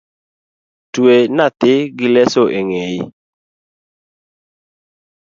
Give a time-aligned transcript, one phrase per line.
[0.93, 3.01] Twe nyathi gi leso eng'eyi.